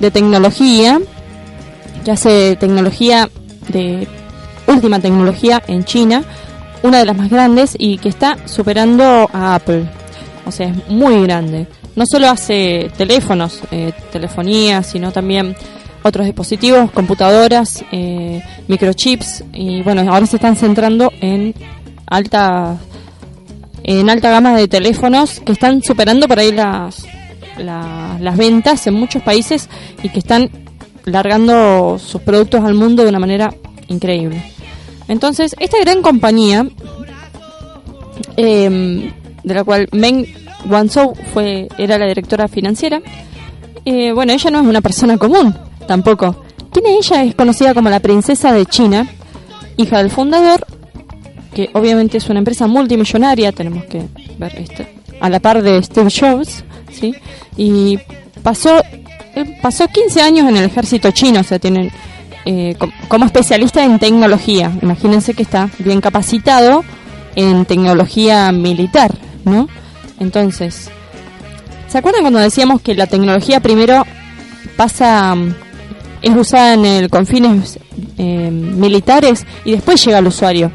de 0.00 0.10
tecnología 0.10 1.00
que 2.04 2.10
hace 2.10 2.56
tecnología 2.56 3.28
de 3.68 4.06
última 4.66 5.00
tecnología 5.00 5.62
en 5.66 5.84
China, 5.84 6.22
una 6.82 6.98
de 6.98 7.04
las 7.04 7.16
más 7.16 7.30
grandes 7.30 7.74
y 7.78 7.98
que 7.98 8.08
está 8.08 8.36
superando 8.46 9.28
a 9.32 9.54
Apple. 9.56 9.84
O 10.46 10.52
sea, 10.52 10.68
es 10.68 10.88
muy 10.88 11.22
grande. 11.22 11.66
No 11.96 12.04
solo 12.06 12.28
hace 12.28 12.90
teléfonos, 12.96 13.60
eh, 13.70 13.92
telefonía, 14.12 14.82
sino 14.82 15.12
también 15.12 15.56
otros 16.02 16.26
dispositivos, 16.26 16.90
computadoras, 16.92 17.84
eh, 17.90 18.40
microchips 18.68 19.44
y 19.52 19.82
bueno, 19.82 20.02
ahora 20.02 20.26
se 20.26 20.36
están 20.36 20.54
centrando 20.54 21.12
en 21.20 21.54
alta 22.06 22.76
en 23.88 24.10
alta 24.10 24.30
gama 24.30 24.56
de 24.56 24.66
teléfonos 24.68 25.40
que 25.40 25.52
están 25.52 25.80
superando 25.82 26.26
por 26.28 26.38
ahí 26.40 26.50
las, 26.52 27.06
la- 27.56 28.18
las 28.20 28.36
ventas 28.36 28.86
en 28.88 28.94
muchos 28.94 29.22
países 29.22 29.68
y 30.02 30.08
que 30.10 30.18
están 30.18 30.50
largando 31.04 31.98
sus 31.98 32.20
productos 32.20 32.64
al 32.64 32.74
mundo 32.74 33.04
de 33.04 33.08
una 33.10 33.20
manera 33.20 33.54
increíble. 33.88 34.42
Entonces, 35.06 35.54
esta 35.60 35.78
gran 35.78 36.02
compañía, 36.02 36.66
eh, 38.36 39.10
de 39.44 39.54
la 39.54 39.64
cual 39.64 39.88
Meng 39.92 40.26
Wanzhou 40.68 41.14
fue, 41.32 41.68
era 41.78 41.98
la 41.98 42.06
directora 42.06 42.48
financiera, 42.48 43.00
eh, 43.84 44.12
bueno, 44.12 44.32
ella 44.32 44.50
no 44.50 44.60
es 44.60 44.66
una 44.66 44.80
persona 44.80 45.16
común, 45.16 45.54
tampoco. 45.86 46.42
¿Quién 46.72 46.86
es 46.86 47.10
ella? 47.10 47.22
Es 47.22 47.34
conocida 47.36 47.72
como 47.72 47.88
la 47.88 48.00
princesa 48.00 48.52
de 48.52 48.66
China, 48.66 49.08
hija 49.76 49.98
del 49.98 50.10
fundador, 50.10 50.66
que 51.56 51.70
obviamente 51.72 52.18
es 52.18 52.28
una 52.28 52.40
empresa 52.40 52.66
multimillonaria, 52.66 53.50
tenemos 53.50 53.84
que 53.86 54.02
ver 54.38 54.54
esto, 54.58 54.84
a 55.20 55.30
la 55.30 55.40
par 55.40 55.62
de 55.62 55.82
Steve 55.82 56.10
Jobs, 56.10 56.62
¿sí? 56.92 57.14
Y 57.56 57.98
pasó, 58.42 58.76
eh, 59.34 59.58
pasó 59.62 59.88
15 59.88 60.20
años 60.20 60.46
en 60.50 60.58
el 60.58 60.64
ejército 60.64 61.10
chino, 61.12 61.40
o 61.40 61.44
sea, 61.44 61.58
tienen 61.58 61.90
eh, 62.44 62.74
com- 62.78 62.90
como 63.08 63.24
especialista 63.24 63.82
en 63.82 63.98
tecnología. 63.98 64.70
Imagínense 64.82 65.32
que 65.32 65.44
está 65.44 65.70
bien 65.78 66.02
capacitado 66.02 66.84
en 67.36 67.64
tecnología 67.64 68.52
militar, 68.52 69.12
¿no? 69.46 69.66
Entonces, 70.20 70.90
¿se 71.88 71.96
acuerdan 71.96 72.20
cuando 72.20 72.38
decíamos 72.40 72.82
que 72.82 72.94
la 72.94 73.06
tecnología 73.06 73.60
primero 73.60 74.04
pasa, 74.76 75.34
es 76.20 76.36
usada 76.36 76.74
en 76.74 76.84
el, 76.84 77.08
con 77.08 77.24
fines 77.24 77.78
eh, 78.18 78.50
militares 78.50 79.46
y 79.64 79.70
después 79.72 80.04
llega 80.04 80.18
al 80.18 80.26
usuario? 80.26 80.70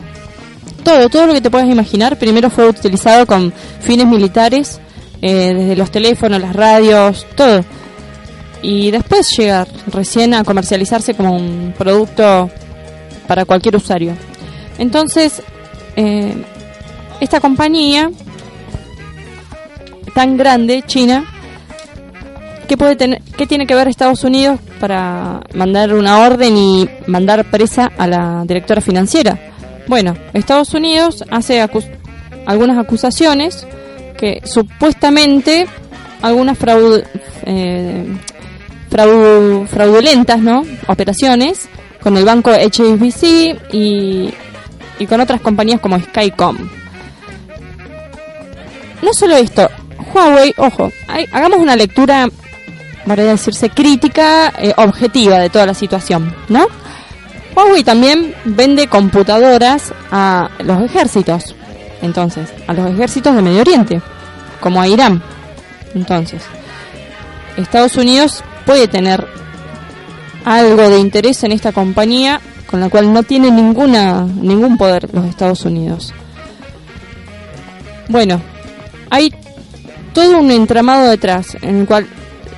Todo, 0.83 1.09
todo 1.09 1.27
lo 1.27 1.33
que 1.33 1.41
te 1.41 1.51
puedas 1.51 1.69
imaginar, 1.69 2.17
primero 2.17 2.49
fue 2.49 2.67
utilizado 2.67 3.25
con 3.25 3.53
fines 3.81 4.07
militares, 4.07 4.79
eh, 5.21 5.53
desde 5.53 5.75
los 5.75 5.91
teléfonos, 5.91 6.41
las 6.41 6.55
radios, 6.55 7.25
todo. 7.35 7.63
Y 8.63 8.91
después 8.91 9.35
llega 9.37 9.67
recién 9.87 10.33
a 10.33 10.43
comercializarse 10.43 11.13
como 11.13 11.35
un 11.35 11.73
producto 11.77 12.49
para 13.27 13.45
cualquier 13.45 13.75
usuario. 13.75 14.13
Entonces, 14.77 15.41
eh, 15.95 16.33
esta 17.19 17.39
compañía 17.39 18.09
tan 20.15 20.37
grande, 20.37 20.83
China, 20.85 21.25
¿qué, 22.67 22.77
puede 22.77 22.95
tener, 22.95 23.21
¿qué 23.37 23.45
tiene 23.45 23.67
que 23.67 23.75
ver 23.75 23.87
Estados 23.87 24.23
Unidos 24.23 24.59
para 24.79 25.41
mandar 25.53 25.93
una 25.93 26.19
orden 26.19 26.57
y 26.57 26.89
mandar 27.07 27.45
presa 27.45 27.91
a 27.97 28.07
la 28.07 28.43
directora 28.45 28.81
financiera? 28.81 29.39
Bueno, 29.91 30.16
Estados 30.34 30.74
Unidos 30.74 31.22
hace 31.31 31.59
algunas 32.46 32.78
acusaciones 32.78 33.68
que 34.18 34.40
supuestamente 34.46 35.68
algunas 36.22 36.57
fraud- 36.57 37.03
eh, 37.46 38.06
frau- 38.90 39.68
fraudulentas, 39.68 40.40
¿no? 40.40 40.63
Operaciones 40.88 41.68
con 42.02 42.16
el 42.16 42.24
banco 42.24 42.52
HSBC 42.52 43.59
y, 43.74 44.29
y 44.97 45.06
con 45.07 45.19
otras 45.19 45.41
compañías 45.41 45.81
como 45.81 46.00
Skycom. 46.00 46.58
No 49.02 49.13
solo 49.13 49.35
esto, 49.35 49.69
Huawei, 50.13 50.53
ojo, 50.56 50.90
hay- 51.09 51.25
hagamos 51.34 51.59
una 51.59 51.75
lectura, 51.75 52.29
para 53.06 53.23
decirse, 53.25 53.69
crítica, 53.69 54.53
eh, 54.58 54.73
objetiva 54.78 55.38
de 55.40 55.50
toda 55.50 55.66
la 55.66 55.73
situación, 55.73 56.34
¿no? 56.47 56.66
Huawei 57.56 57.84
también 57.84 58.34
vende 58.45 58.88
computadoras 58.88 59.94
a 60.12 60.50
los 60.63 60.81
ejércitos, 60.84 61.56
entonces, 62.01 62.50
a 62.67 62.73
los 62.73 62.89
ejércitos 62.91 63.35
de 63.35 63.41
Medio 63.41 63.62
Oriente, 63.62 64.01
como 64.59 64.81
a 64.81 64.88
Irán. 64.88 65.22
Entonces, 65.94 66.44
Estados 67.57 67.97
Unidos 67.97 68.44
puede 68.66 68.88
tener 68.88 69.28
algo 70.45 70.90
de 70.90 71.00
interés 71.00 71.44
en 71.44 71.51
esta 71.51 71.72
compañía 71.72 72.41
con 72.66 72.79
la 72.79 72.90
cual 72.90 73.11
no 73.11 73.23
tiene 73.23 73.51
ninguna 73.51 74.23
ningún 74.23 74.78
poder 74.78 75.13
los 75.13 75.25
Estados 75.25 75.66
Unidos. 75.66 76.13
Bueno, 78.07 78.41
hay 79.09 79.34
todo 80.13 80.40
un 80.40 80.51
entramado 80.51 81.09
detrás 81.09 81.57
en 81.61 81.81
el 81.81 81.85
cual 81.85 82.07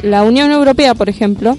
la 0.04 0.24
Unión 0.24 0.52
Europea, 0.52 0.94
por 0.96 1.10
ejemplo, 1.10 1.58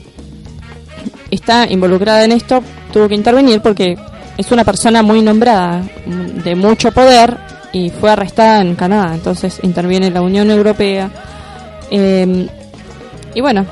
está 1.31 1.71
involucrada 1.71 2.25
en 2.25 2.33
esto, 2.33 2.63
tuvo 2.95 3.09
que 3.09 3.17
intervenir 3.17 3.61
porque 3.61 3.99
es 4.39 4.53
una 4.53 4.65
persona 4.65 5.03
muy 5.03 5.21
nombrada, 5.21 5.83
de 6.07 6.55
mucho 6.55 6.93
poder 6.93 7.37
y 7.73 7.91
fue 7.91 8.13
arrestada 8.13 8.61
en 8.61 8.77
Canadá, 8.77 9.15
entonces 9.15 9.59
interviene 9.65 10.13
la 10.13 10.23
Unión 10.23 10.49
Europea. 10.49 11.11
Eh, 11.91 12.49
y 13.35 13.41
bueno, 13.41 13.67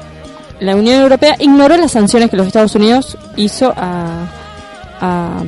la 0.59 0.75
Unión 0.75 1.01
Europea 1.01 1.37
ignoró 1.39 1.77
las 1.77 1.93
sanciones 1.93 2.31
que 2.31 2.37
los 2.37 2.49
Estados 2.49 2.75
Unidos 2.75 3.17
hizo 3.37 3.73
a, 3.77 4.27
a, 5.01 5.43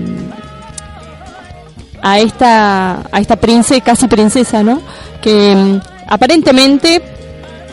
a 2.00 2.18
esta 2.20 3.02
a 3.10 3.20
esta 3.20 3.34
princesa, 3.34 3.82
casi 3.82 4.06
princesa, 4.06 4.62
¿no? 4.62 4.80
Que 5.20 5.52
mm, 5.56 5.80
aparentemente 6.06 7.02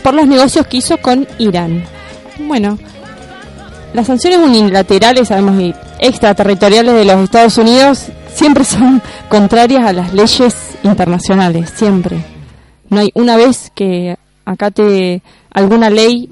por 0.04 0.16
los 0.16 0.26
negocios 0.26 0.66
que 0.66 0.78
hizo 0.78 0.98
con 0.98 1.28
Irán. 1.38 1.84
Bueno, 2.40 2.80
las 3.94 4.08
sanciones 4.08 4.40
unilaterales, 4.40 5.28
sabemos, 5.28 5.62
y 5.62 5.76
extraterritoriales 6.02 6.94
de 6.94 7.06
los 7.06 7.20
Estados 7.20 7.58
Unidos 7.58 8.08
siempre 8.34 8.66
son 8.66 9.02
contrarias 9.30 9.86
a 9.86 9.94
las 9.94 10.14
leyes 10.14 10.78
internacionales, 10.84 11.72
siempre. 11.74 12.26
No 12.90 13.00
hay 13.00 13.12
una 13.14 13.38
vez 13.38 13.72
que 13.74 14.18
acate 14.44 15.22
alguna 15.52 15.90
ley, 15.90 16.30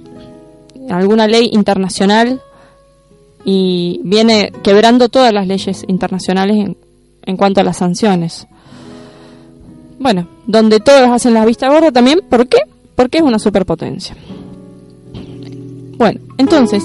alguna 0.90 1.28
ley 1.28 1.50
internacional 1.54 2.42
y 3.46 4.02
viene 4.04 4.52
quebrando 4.64 5.08
todas 5.08 5.32
las 5.32 5.48
leyes 5.48 5.86
internacionales 5.88 6.76
en, 7.24 7.38
cuanto 7.38 7.62
a 7.62 7.64
las 7.64 7.78
sanciones. 7.78 8.48
Bueno, 10.00 10.28
donde 10.48 10.80
todos 10.80 11.10
hacen 11.10 11.34
la 11.34 11.46
vista 11.46 11.70
gorda 11.70 11.92
también, 11.92 12.22
¿por 12.28 12.48
qué? 12.48 12.58
Porque 12.96 13.20
es 13.20 13.24
una 13.24 13.38
superpotencia. 13.38 14.16
Bueno, 15.98 16.22
entonces, 16.38 16.84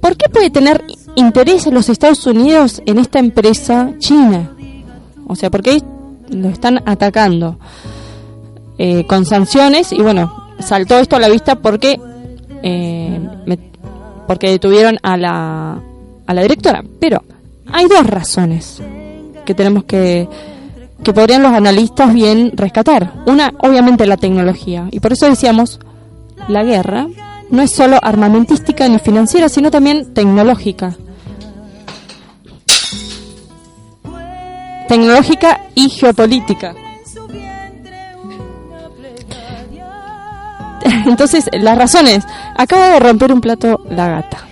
¿por 0.00 0.16
qué 0.16 0.28
puede 0.28 0.50
tener 0.50 0.84
interés 1.16 1.66
los 1.66 1.88
Estados 1.88 2.26
Unidos 2.26 2.82
en 2.86 2.98
esta 2.98 3.18
empresa 3.18 3.92
china? 3.98 4.50
O 5.26 5.36
sea, 5.36 5.50
¿por 5.50 5.62
qué 5.62 5.82
lo 6.30 6.48
están 6.48 6.82
atacando 6.86 7.58
eh, 8.78 9.06
con 9.06 9.24
sanciones? 9.24 9.92
Y 9.92 10.02
bueno, 10.02 10.32
saltó 10.58 10.98
esto 10.98 11.16
a 11.16 11.20
la 11.20 11.28
vista 11.28 11.56
porque 11.56 12.00
eh, 12.62 13.20
porque 14.26 14.50
detuvieron 14.50 14.98
a 15.02 15.16
la, 15.16 15.80
a 16.26 16.34
la 16.34 16.42
directora. 16.42 16.82
Pero 17.00 17.22
hay 17.70 17.86
dos 17.86 18.06
razones 18.06 18.82
que 19.44 19.54
tenemos 19.54 19.84
que 19.84 20.28
que 21.02 21.12
podrían 21.12 21.42
los 21.42 21.52
analistas 21.52 22.14
bien 22.14 22.52
rescatar. 22.56 23.12
Una, 23.26 23.52
obviamente, 23.58 24.06
la 24.06 24.16
tecnología. 24.16 24.88
Y 24.90 25.00
por 25.00 25.12
eso 25.12 25.28
decíamos, 25.28 25.78
la 26.48 26.64
guerra 26.64 27.08
no 27.50 27.62
es 27.62 27.72
solo 27.72 27.98
armamentística 28.02 28.88
ni 28.88 28.98
financiera, 28.98 29.48
sino 29.48 29.70
también 29.70 30.12
tecnológica. 30.14 30.96
Tecnológica 34.88 35.60
y 35.74 35.88
geopolítica. 35.88 36.74
Entonces, 41.06 41.48
las 41.52 41.78
razones. 41.78 42.24
Acaba 42.56 42.90
de 42.90 43.00
romper 43.00 43.32
un 43.32 43.40
plato 43.40 43.84
la 43.90 44.08
gata. 44.08 44.46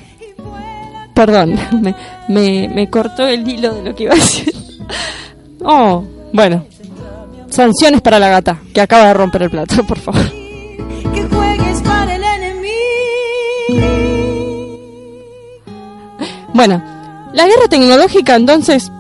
Perdón, 1.15 1.59
me, 1.83 1.95
me, 2.29 2.69
me 2.69 2.91
cortó 2.91 3.27
el 3.27 3.47
hilo 3.47 3.75
de 3.75 3.83
lo 3.83 3.95
que 3.95 4.05
iba 4.05 4.13
a 4.13 4.17
decir. 4.17 4.55
Oh, 5.65 6.05
bueno, 6.33 6.65
sanciones 7.49 8.01
para 8.01 8.19
la 8.19 8.29
gata, 8.29 8.59
que 8.75 8.81
acaba 8.81 9.07
de 9.07 9.15
romper 9.15 9.43
el 9.43 9.51
plato, 9.51 9.85
por 9.87 9.99
favor. 9.99 10.42
Bueno, 16.55 16.83
la 17.33 17.47
guerra 17.47 17.69
tecnológica 17.69 18.37
entonces 18.37 18.91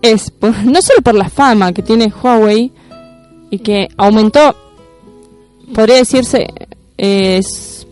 es 0.00 0.32
no 0.64 0.80
solo 0.80 1.02
por 1.02 1.14
la 1.14 1.28
fama 1.28 1.72
que 1.72 1.82
tiene 1.82 2.12
Huawei 2.12 2.72
y 3.50 3.58
que 3.58 3.88
aumentó, 3.96 4.54
podría 5.74 5.96
decirse, 5.96 6.46
es, 6.96 7.86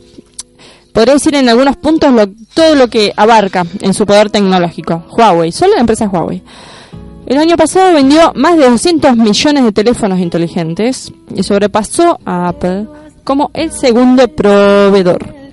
podría 0.92 1.14
decir 1.14 1.34
en 1.34 1.48
algunos 1.48 1.76
puntos 1.76 2.10
todo 2.54 2.74
lo 2.74 2.88
que 2.88 3.12
abarca 3.16 3.64
en 3.80 3.94
su 3.94 4.06
poder 4.06 4.30
tecnológico. 4.30 5.04
Huawei, 5.10 5.52
solo 5.52 5.74
la 5.74 5.80
empresa 5.80 6.08
Huawei. 6.08 6.42
El 7.26 7.38
año 7.38 7.56
pasado 7.56 7.92
vendió 7.92 8.32
más 8.36 8.56
de 8.56 8.70
200 8.70 9.16
millones 9.16 9.64
de 9.64 9.72
teléfonos 9.72 10.20
inteligentes 10.20 11.12
y 11.34 11.42
sobrepasó 11.42 12.18
a 12.24 12.48
Apple 12.48 12.86
como 13.24 13.50
el 13.52 13.72
segundo 13.72 14.28
proveedor. 14.28 15.45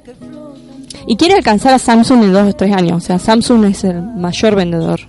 Y 1.07 1.17
quiere 1.17 1.35
alcanzar 1.35 1.73
a 1.73 1.79
Samsung 1.79 2.23
en 2.23 2.33
dos 2.33 2.49
o 2.49 2.53
tres 2.53 2.73
años. 2.73 2.97
O 2.97 3.05
sea, 3.05 3.19
Samsung 3.19 3.65
es 3.65 3.83
el 3.83 4.01
mayor 4.01 4.55
vendedor. 4.55 5.01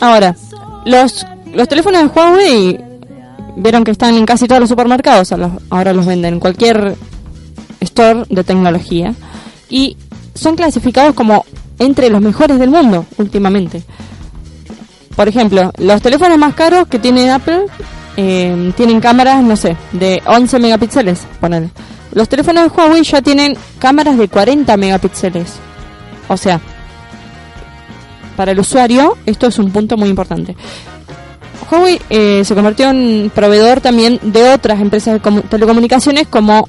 Ahora, 0.00 0.36
los, 0.84 1.26
los 1.52 1.68
teléfonos 1.68 2.02
de 2.02 2.08
Huawei 2.08 2.80
vieron 3.56 3.84
que 3.84 3.90
están 3.90 4.14
en 4.16 4.26
casi 4.26 4.46
todos 4.46 4.60
los 4.60 4.68
supermercados. 4.68 5.32
Ahora 5.70 5.92
los 5.92 6.06
venden 6.06 6.34
en 6.34 6.40
cualquier 6.40 6.96
store 7.80 8.24
de 8.28 8.44
tecnología. 8.44 9.14
Y 9.68 9.96
son 10.34 10.56
clasificados 10.56 11.14
como 11.14 11.44
entre 11.78 12.10
los 12.10 12.20
mejores 12.20 12.58
del 12.58 12.70
mundo 12.70 13.06
últimamente. 13.18 13.82
Por 15.14 15.28
ejemplo, 15.28 15.72
los 15.78 16.00
teléfonos 16.00 16.38
más 16.38 16.54
caros 16.54 16.86
que 16.86 16.98
tiene 16.98 17.30
Apple 17.30 17.66
eh, 18.16 18.72
tienen 18.76 19.00
cámaras, 19.00 19.42
no 19.42 19.56
sé, 19.56 19.76
de 19.92 20.22
11 20.26 20.58
megapíxeles, 20.58 21.26
poner. 21.40 21.68
Los 22.12 22.28
teléfonos 22.28 22.64
de 22.64 22.70
Huawei 22.70 23.02
ya 23.02 23.22
tienen 23.22 23.56
cámaras 23.78 24.16
de 24.18 24.28
40 24.28 24.76
megapíxeles. 24.76 25.54
O 26.28 26.36
sea, 26.36 26.60
para 28.36 28.52
el 28.52 28.58
usuario 28.60 29.16
esto 29.26 29.46
es 29.46 29.58
un 29.58 29.70
punto 29.70 29.96
muy 29.96 30.08
importante. 30.08 30.56
Huawei 31.70 32.00
eh, 32.08 32.42
se 32.44 32.54
convirtió 32.54 32.88
en 32.90 33.30
proveedor 33.34 33.80
también 33.80 34.18
de 34.22 34.50
otras 34.50 34.80
empresas 34.80 35.20
de 35.20 35.42
telecomunicaciones 35.42 36.26
como 36.28 36.68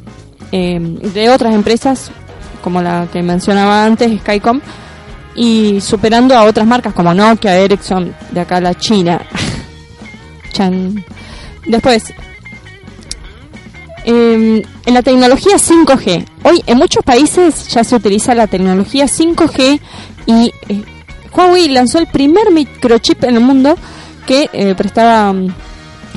eh, 0.51 0.80
de 0.80 1.30
otras 1.30 1.53
empresas 1.53 2.12
como 2.63 2.81
la 2.81 3.07
que 3.12 3.21
mencionaba 3.24 3.85
antes, 3.85 4.19
Skycom, 4.19 4.59
y 5.35 5.80
superando 5.80 6.35
a 6.35 6.44
otras 6.44 6.68
marcas 6.68 6.94
como 6.94 7.13
Nokia, 7.13 7.57
Ericsson, 7.57 8.13
de 8.31 8.42
acá 8.42 8.57
a 8.57 8.62
la 8.62 8.74
China. 8.75 9.21
Chan. 10.51 11.03
Después, 11.65 12.13
em, 14.05 14.61
en 14.85 14.93
la 14.93 15.01
tecnología 15.01 15.57
5G. 15.57 16.25
Hoy 16.43 16.63
en 16.65 16.77
muchos 16.77 17.03
países 17.03 17.67
ya 17.69 17.83
se 17.83 17.95
utiliza 17.95 18.35
la 18.35 18.47
tecnología 18.47 19.05
5G 19.05 19.79
y 20.25 20.53
eh, 20.69 20.83
Huawei 21.33 21.69
lanzó 21.69 21.99
el 21.99 22.07
primer 22.07 22.51
microchip 22.51 23.23
en 23.23 23.35
el 23.35 23.43
mundo 23.43 23.75
que 24.25 24.49
eh, 24.53 24.75
prestaba 24.75 25.33
mm, 25.33 25.47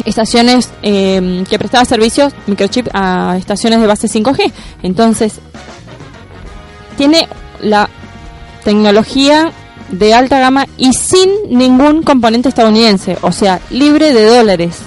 estaciones 0.05 0.71
em, 0.83 1.45
que 1.45 1.59
prestaba 1.59 1.85
servicios 1.85 2.33
microchip 2.47 2.89
a 2.93 3.37
estaciones 3.39 3.81
de 3.81 3.87
base 3.87 4.09
5G. 4.09 4.53
Entonces 4.83 5.35
tiene 6.97 7.29
la 7.61 7.89
tecnología 8.65 9.53
de 9.91 10.15
alta 10.15 10.41
gama 10.41 10.67
y 10.79 10.93
sin 10.95 11.31
ningún 11.51 12.03
componente 12.03 12.49
estadounidense, 12.49 13.19
o 13.21 13.33
sea, 13.33 13.61
libre 13.71 14.13
de 14.13 14.27
dólares. 14.27 14.79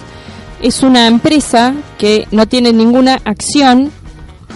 Es 0.65 0.81
una 0.81 1.05
empresa 1.05 1.75
que 1.99 2.27
no 2.31 2.47
tiene 2.47 2.73
ninguna 2.73 3.21
acción 3.23 3.91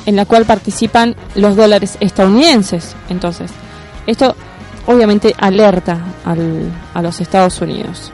en 0.08 0.16
la 0.16 0.26
cual 0.26 0.46
participan 0.46 1.16
los 1.36 1.56
dólares 1.56 1.98
estadounidenses. 2.00 2.96
Entonces, 3.10 3.52
esto 4.08 4.36
obviamente 4.88 5.36
alerta 5.38 6.00
al, 6.26 6.72
a 6.96 7.04
los 7.04 7.22
Estados 7.22 7.62
Unidos. 7.62 8.12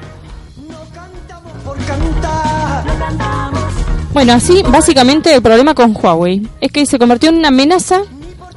Bueno, 4.11 4.33
así 4.33 4.61
básicamente 4.67 5.33
el 5.33 5.41
problema 5.41 5.73
con 5.73 5.95
Huawei 5.95 6.45
es 6.59 6.73
que 6.73 6.85
se 6.85 6.99
convirtió 6.99 7.29
en 7.29 7.37
una 7.37 7.47
amenaza 7.47 8.01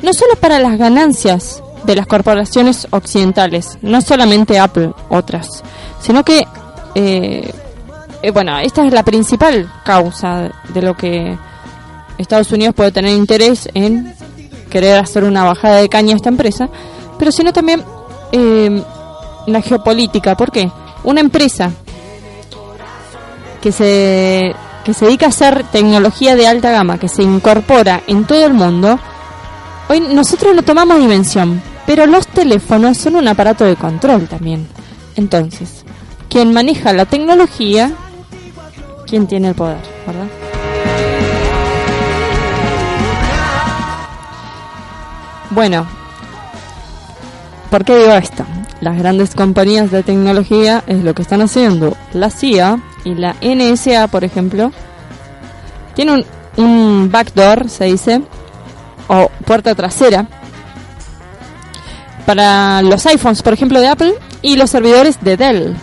no 0.03 0.13
solo 0.15 0.35
para 0.41 0.59
las 0.59 0.79
ganancias 0.79 1.63
de 1.85 1.95
las 1.95 2.09
corporaciones 2.09 2.89
occidentales, 2.91 3.79
no 3.83 4.01
solamente 4.01 4.59
Apple, 4.59 4.91
otras, 5.11 5.63
sino 6.01 6.25
que, 6.25 6.45
eh, 6.97 7.55
eh, 8.29 8.31
bueno, 8.31 8.59
esta 8.59 8.87
es 8.87 8.93
la 8.93 9.03
principal 9.03 9.71
causa 9.85 10.51
de 10.69 10.83
lo 10.83 10.95
que 10.95 11.37
Estados 12.19 12.53
Unidos 12.53 12.75
puede 12.75 12.93
tener 12.93 13.17
interés 13.17 13.69
en 13.73 14.15
querer 14.69 14.99
hacer 14.99 15.25
una 15.25 15.45
bajada 15.45 15.77
de 15.77 15.89
caña 15.89 16.13
a 16.13 16.17
esta 16.17 16.29
empresa, 16.29 16.69
pero 17.19 17.33
sino 17.33 17.55
también 17.55 17.83
eh, 18.33 18.83
la 19.47 19.63
geopolítica. 19.63 20.37
¿Por 20.37 20.53
qué? 20.53 20.71
Una 21.05 21.21
empresa 21.21 21.71
que 23.63 23.73
se, 23.73 24.55
que 24.85 24.93
se 24.93 25.07
dedica 25.07 25.27
a 25.27 25.31
hacer 25.31 25.65
tecnología 25.73 26.37
de 26.37 26.47
alta 26.47 26.71
gama, 26.71 26.99
que 26.99 27.09
se 27.09 27.23
incorpora 27.23 28.03
en 28.07 28.27
todo 28.27 28.45
el 28.45 28.53
mundo, 28.53 28.99
hoy 29.89 30.01
nosotros 30.01 30.55
lo 30.55 30.63
tomamos 30.63 30.99
dimensión, 30.99 31.63
pero 31.87 32.07
los 32.07 32.27
teléfonos 32.27 32.99
son 32.99 33.17
un 33.17 33.27
aparato 33.27 33.65
de 33.65 33.77
control 33.77 34.29
también. 34.29 34.69
Entonces, 35.17 35.83
quien 36.29 36.53
maneja 36.53 36.93
la 36.93 37.07
tecnología, 37.07 37.93
quien 39.09 39.27
tiene 39.27 39.49
el 39.49 39.55
poder, 39.55 39.79
¿verdad? 40.07 40.27
Bueno, 45.51 45.87
¿por 47.71 47.85
qué 47.85 47.97
digo 47.97 48.13
esto? 48.13 48.45
Las 48.81 48.99
grandes 48.99 49.35
compañías 49.35 49.91
de 49.91 50.03
tecnología 50.03 50.85
es 50.87 51.03
lo 51.03 51.15
que 51.15 51.23
están 51.23 51.41
haciendo. 51.41 51.97
La 52.13 52.31
CIA 52.31 52.81
y 53.05 53.15
la 53.15 53.35
NSA, 53.41 54.07
por 54.09 54.25
ejemplo, 54.25 54.71
tienen 55.95 56.25
un, 56.57 56.65
un 56.65 57.11
backdoor, 57.11 57.69
se 57.69 57.87
dice, 57.87 58.23
o 59.09 59.31
puerta 59.45 59.75
trasera, 59.75 60.29
para 62.27 62.83
los 62.83 63.07
iPhones, 63.07 63.43
por 63.43 63.55
ejemplo, 63.55 63.81
de 63.81 63.89
Apple 63.89 64.15
y 64.43 64.57
los 64.57 64.71
servidores 64.71 65.19
de 65.23 65.37
Dell. 65.39 65.77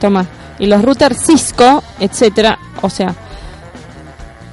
Toma. 0.00 0.26
Y 0.62 0.66
los 0.66 0.80
routers 0.80 1.26
Cisco, 1.26 1.82
etcétera. 1.98 2.56
O 2.82 2.88
sea, 2.88 3.12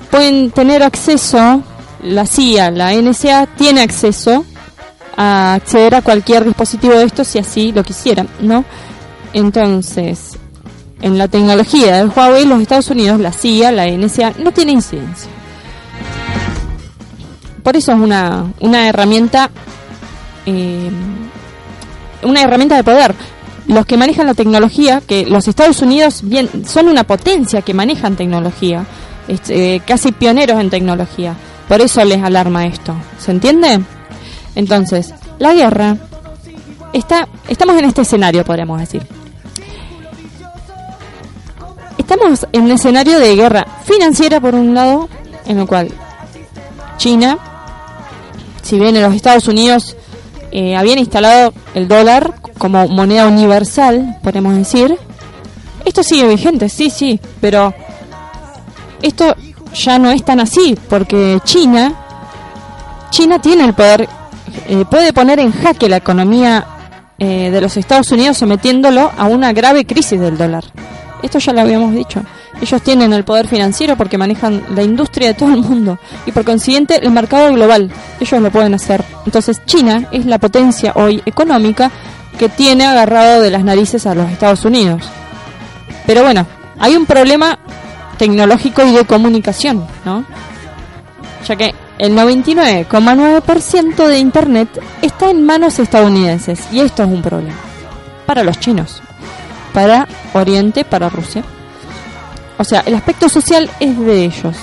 pueden 0.09 0.49
tener 0.49 0.81
acceso, 0.81 1.61
la 2.01 2.25
CIA, 2.25 2.71
la 2.71 2.93
NSA 2.93 3.45
tiene 3.45 3.81
acceso 3.81 4.43
a 5.15 5.53
acceder 5.53 5.93
a 5.93 6.01
cualquier 6.01 6.45
dispositivo 6.45 6.95
de 6.95 7.03
estos 7.03 7.27
si 7.27 7.37
así 7.37 7.71
lo 7.71 7.83
quisieran, 7.83 8.27
¿no? 8.41 8.65
Entonces, 9.33 10.39
en 10.99 11.19
la 11.19 11.27
tecnología 11.27 11.97
del 11.97 12.09
Huawei, 12.09 12.45
los 12.45 12.59
Estados 12.59 12.89
Unidos, 12.89 13.19
la 13.19 13.31
CIA, 13.31 13.71
la 13.71 13.85
NSA, 13.85 14.33
no 14.39 14.51
tiene 14.51 14.71
incidencia. 14.71 15.29
Por 17.61 17.77
eso 17.77 17.91
es 17.91 17.99
una, 17.99 18.51
una 18.61 18.89
herramienta 18.89 19.51
eh, 20.47 20.89
una 22.23 22.41
herramienta 22.41 22.75
de 22.75 22.83
poder. 22.83 23.13
Los 23.69 23.85
que 23.85 23.97
manejan 23.97 24.25
la 24.25 24.33
tecnología, 24.33 24.99
que 24.99 25.27
los 25.27 25.47
Estados 25.47 25.83
Unidos 25.83 26.23
son 26.65 26.87
una 26.87 27.03
potencia 27.03 27.61
que 27.61 27.75
manejan 27.75 28.15
tecnología, 28.15 28.83
eh, 29.27 29.79
casi 29.85 30.11
pioneros 30.11 30.59
en 30.59 30.71
tecnología. 30.71 31.35
Por 31.67 31.79
eso 31.79 32.03
les 32.03 32.23
alarma 32.23 32.65
esto. 32.65 32.95
¿Se 33.19 33.29
entiende? 33.29 33.79
Entonces, 34.55 35.13
la 35.37 35.53
guerra 35.53 35.97
está, 36.93 37.27
estamos 37.47 37.77
en 37.77 37.85
este 37.85 38.01
escenario, 38.01 38.43
podríamos 38.43 38.79
decir. 38.79 39.05
Estamos 41.99 42.47
en 42.51 42.63
un 42.63 42.71
escenario 42.71 43.19
de 43.19 43.35
guerra 43.35 43.67
financiera 43.85 44.41
por 44.41 44.55
un 44.55 44.73
lado, 44.73 45.07
en 45.45 45.59
el 45.59 45.67
cual 45.67 45.91
China, 46.97 47.37
si 48.63 48.79
bien 48.79 48.95
en 48.95 49.03
los 49.03 49.13
Estados 49.13 49.47
Unidos 49.47 49.95
eh, 50.51 50.75
habían 50.75 50.97
instalado 50.97 51.53
el 51.75 51.87
dólar 51.87 52.38
como 52.59 52.87
moneda 52.87 53.25
universal, 53.25 54.17
podemos 54.21 54.55
decir, 54.55 54.95
esto 55.85 56.03
sigue 56.03 56.27
vigente, 56.27 56.69
sí, 56.69 56.91
sí, 56.91 57.19
pero 57.41 57.73
esto 59.01 59.35
ya 59.73 59.97
no 59.97 60.11
es 60.11 60.23
tan 60.23 60.39
así, 60.39 60.77
porque 60.89 61.39
China, 61.43 61.95
China 63.09 63.39
tiene 63.39 63.65
el 63.65 63.73
poder, 63.73 64.07
eh, 64.67 64.85
puede 64.91 65.13
poner 65.13 65.39
en 65.39 65.51
jaque 65.51 65.89
la 65.89 65.97
economía 65.97 66.67
eh, 67.17 67.49
de 67.49 67.61
los 67.61 67.75
Estados 67.77 68.11
Unidos 68.11 68.37
sometiéndolo 68.37 69.11
a 69.17 69.25
una 69.25 69.51
grave 69.53 69.85
crisis 69.85 70.19
del 70.19 70.37
dólar. 70.37 70.65
Esto 71.23 71.39
ya 71.39 71.53
lo 71.53 71.61
habíamos 71.61 71.93
dicho. 71.93 72.21
Ellos 72.61 72.81
tienen 72.81 73.13
el 73.13 73.23
poder 73.23 73.47
financiero 73.47 73.95
porque 73.95 74.17
manejan 74.17 74.63
la 74.75 74.83
industria 74.83 75.29
de 75.29 75.33
todo 75.33 75.53
el 75.53 75.61
mundo 75.61 75.97
y 76.25 76.31
por 76.31 76.43
consiguiente 76.43 76.99
el 77.01 77.11
mercado 77.11 77.53
global. 77.53 77.89
Ellos 78.19 78.41
lo 78.41 78.51
pueden 78.51 78.73
hacer. 78.73 79.03
Entonces 79.25 79.61
China 79.65 80.07
es 80.11 80.25
la 80.25 80.39
potencia 80.39 80.93
hoy 80.95 81.21
económica 81.25 81.91
que 82.39 82.49
tiene 82.49 82.87
agarrado 82.87 83.41
de 83.41 83.51
las 83.51 83.63
narices 83.63 84.07
a 84.07 84.15
los 84.15 84.31
Estados 84.31 84.65
Unidos. 84.65 85.03
Pero 86.07 86.23
bueno, 86.23 86.47
hay 86.79 86.95
un 86.95 87.05
problema 87.05 87.59
tecnológico 88.17 88.83
y 88.83 88.93
de 88.93 89.05
comunicación, 89.05 89.85
¿no? 90.05 90.25
Ya 91.47 91.55
que 91.55 91.75
el 91.99 92.13
99,9% 92.17 94.07
de 94.07 94.17
Internet 94.17 94.69
está 95.01 95.29
en 95.29 95.45
manos 95.45 95.77
estadounidenses 95.77 96.61
y 96.71 96.79
esto 96.79 97.03
es 97.03 97.09
un 97.09 97.21
problema 97.21 97.57
para 98.25 98.43
los 98.43 98.59
chinos 98.59 99.03
para 99.73 100.07
Oriente, 100.33 100.83
para 100.83 101.09
Rusia. 101.09 101.43
O 102.57 102.63
sea, 102.63 102.81
el 102.85 102.95
aspecto 102.95 103.29
social 103.29 103.69
es 103.79 103.97
de 103.99 104.25
ellos. 104.25 104.55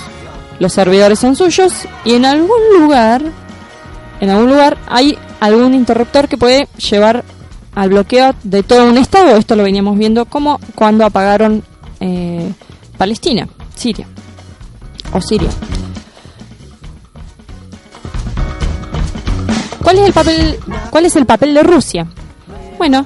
Los 0.59 0.73
servidores 0.73 1.19
son 1.19 1.35
suyos 1.35 1.73
y 2.03 2.15
en 2.15 2.25
algún 2.25 2.59
lugar, 2.79 3.21
en 4.19 4.29
algún 4.29 4.49
lugar 4.49 4.77
hay 4.87 5.17
algún 5.39 5.73
interruptor 5.73 6.27
que 6.27 6.37
puede 6.37 6.67
llevar 6.77 7.23
al 7.75 7.89
bloqueo 7.89 8.33
de 8.43 8.63
todo 8.63 8.89
un 8.89 8.97
estado. 8.97 9.35
Esto 9.37 9.55
lo 9.55 9.63
veníamos 9.63 9.97
viendo 9.97 10.25
como 10.25 10.59
cuando 10.75 11.05
apagaron 11.05 11.63
eh, 11.99 12.51
Palestina, 12.97 13.47
Siria 13.75 14.07
o 15.13 15.21
Siria. 15.21 15.49
¿Cuál 19.81 19.99
es 19.99 20.05
el 20.05 20.13
papel? 20.13 20.59
¿Cuál 20.89 21.05
es 21.05 21.15
el 21.15 21.25
papel 21.25 21.53
de 21.53 21.63
Rusia? 21.63 22.07
Bueno, 22.77 23.05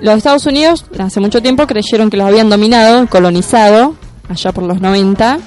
los 0.00 0.16
Estados 0.16 0.46
Unidos 0.46 0.84
hace 0.98 1.18
mucho 1.18 1.40
tiempo 1.40 1.66
creyeron 1.66 2.10
que 2.10 2.16
los 2.16 2.26
habían 2.26 2.50
dominado, 2.50 3.06
colonizado, 3.08 3.94
allá 4.28 4.52
por 4.52 4.64
los 4.64 4.80
90, 4.80 5.38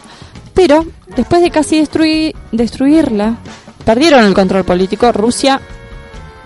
pero 0.53 0.85
después 1.15 1.41
de 1.41 1.51
casi 1.51 1.77
destruir, 1.77 2.35
destruirla, 2.51 3.37
perdieron 3.85 4.25
el 4.25 4.33
control 4.33 4.63
político. 4.63 5.11
Rusia 5.11 5.61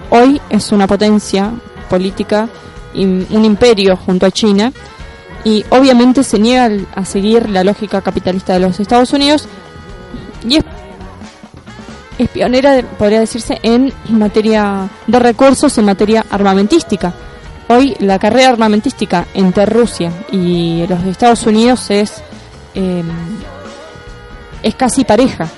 hoy 0.10 0.42
es 0.50 0.72
una 0.72 0.88
potencia 0.88 1.52
política, 1.90 2.48
un 2.94 3.46
imperio 3.46 3.98
junto 3.98 4.26
a 4.26 4.32
China, 4.32 4.72
y 5.44 5.64
obviamente 5.70 6.24
se 6.24 6.40
niega 6.40 6.70
a 6.96 7.06
seguir 7.06 7.50
la 7.50 7.64
lógica 7.64 8.02
capitalista 8.02 8.54
de 8.54 8.62
los 8.62 8.80
Estados 8.80 9.14
Unidos 9.14 9.48
y 10.48 10.58
es, 10.58 10.64
es 12.18 12.30
pionera, 12.30 12.82
podría 12.98 13.20
decirse, 13.20 13.60
en 13.62 13.94
materia 14.10 14.90
de 15.06 15.20
recursos, 15.20 15.78
en 15.78 15.86
materia 15.86 16.26
armamentística 16.32 17.14
Hoy 17.68 17.96
la 18.00 18.20
carrera 18.20 18.50
armamentística 18.50 19.26
entre 19.34 19.66
Rusia 19.66 20.12
y 20.32 20.86
los 20.88 21.04
Estados 21.04 21.48
Unidos 21.48 21.90
es, 21.90 22.22
em, 22.76 23.08
es 24.62 24.76
casi 24.76 25.04
pareja. 25.04 25.50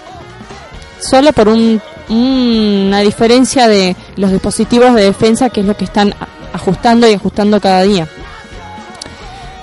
Solo 1.00 1.32
por 1.34 1.48
un, 1.48 1.82
una 2.10 3.00
diferencia 3.02 3.68
de 3.68 3.96
los 4.16 4.32
dispositivos 4.32 4.94
de 4.94 5.04
defensa 5.04 5.50
que 5.50 5.62
es 5.62 5.66
lo 5.66 5.76
que 5.76 5.86
están 5.86 6.14
ajustando 6.54 7.08
y 7.08 7.14
ajustando 7.14 7.62
cada 7.62 7.84
día. 7.84 8.08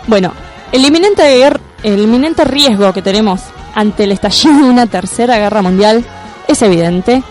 Bueno, 0.07 0.33
el 0.73 0.85
inminente, 0.85 1.47
el 1.83 2.00
inminente 2.00 2.45
riesgo 2.45 2.93
que 2.93 3.03
tenemos 3.03 3.41
ante 3.75 4.05
el 4.05 4.12
estallido 4.12 4.57
de 4.57 4.71
una 4.71 4.87
tercera 4.87 5.38
guerra 5.38 5.62
mundial 5.62 6.05
es 6.47 6.62
evidente 6.62 7.23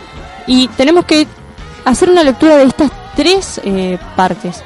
y 0.47 0.67
tenemos 0.69 1.05
que 1.05 1.27
hacer 1.85 2.09
una 2.09 2.23
lectura 2.23 2.57
de 2.57 2.63
estas 2.63 2.91
tres 3.15 3.61
eh, 3.63 3.97
partes. 4.15 4.63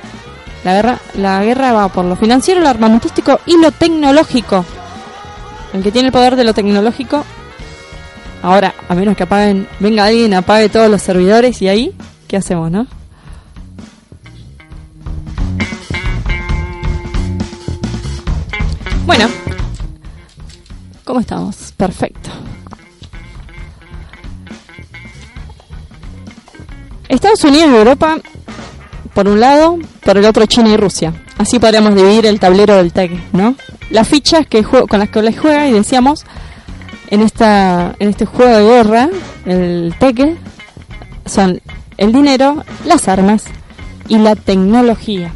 La 0.63 0.73
guerra, 0.73 0.99
la 1.15 1.43
guerra 1.43 1.71
va 1.73 1.87
por 1.89 2.05
lo 2.05 2.15
financiero, 2.15 2.61
lo 2.61 2.69
armamentístico 2.69 3.39
y 3.45 3.57
lo 3.57 3.71
tecnológico. 3.71 4.65
El 5.73 5.83
que 5.83 5.91
tiene 5.91 6.07
el 6.07 6.11
poder 6.11 6.35
de 6.35 6.43
lo 6.43 6.53
tecnológico. 6.53 7.25
Ahora, 8.41 8.73
a 8.87 8.95
menos 8.95 9.17
que 9.17 9.23
apaguen, 9.23 9.67
venga 9.79 10.05
alguien, 10.05 10.33
apague 10.33 10.69
todos 10.69 10.89
los 10.89 11.01
servidores 11.01 11.61
y 11.61 11.67
ahí, 11.67 11.95
¿qué 12.27 12.37
hacemos, 12.37 12.71
no? 12.71 12.87
Bueno, 19.05 19.27
¿cómo 21.03 21.19
estamos? 21.19 21.73
Perfecto. 21.77 22.29
Estados 27.09 27.43
Unidos 27.45 27.69
y 27.71 27.75
Europa 27.75 28.17
por 29.13 29.27
un 29.27 29.39
lado, 29.39 29.79
por 30.03 30.17
el 30.17 30.25
otro 30.25 30.45
China 30.45 30.69
y 30.69 30.77
Rusia. 30.77 31.11
Así 31.39 31.57
podríamos 31.57 31.95
dividir 31.95 32.27
el 32.27 32.39
tablero 32.39 32.75
del 32.75 32.93
TEC, 32.93 33.11
¿no? 33.33 33.55
Las 33.89 34.07
fichas 34.07 34.45
que 34.45 34.63
con 34.63 34.99
las 34.99 35.09
que 35.09 35.23
les 35.23 35.39
juega 35.39 35.67
y 35.67 35.71
decíamos 35.71 36.23
en 37.09 37.21
esta 37.21 37.95
en 37.99 38.09
este 38.09 38.25
juego 38.25 38.57
de 38.57 38.63
guerra, 38.63 39.09
el 39.45 39.95
TEC 39.99 40.37
son 41.25 41.61
el 41.97 42.11
dinero, 42.11 42.63
las 42.85 43.07
armas 43.07 43.45
y 44.07 44.17
la 44.17 44.35
tecnología. 44.35 45.31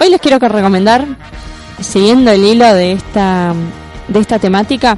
Hoy 0.00 0.10
les 0.10 0.20
quiero 0.20 0.38
recomendar, 0.38 1.06
siguiendo 1.80 2.30
el 2.30 2.44
hilo 2.44 2.72
de 2.72 2.92
esta 2.92 3.52
de 4.08 4.20
esta 4.20 4.38
temática, 4.38 4.96